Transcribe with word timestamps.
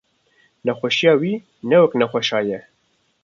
nexweşiya 0.65 1.13
wî 1.21 1.33
ne 1.69 1.75
wek 1.81 1.93
nexweşa 2.01 2.39
ye. 2.49 2.59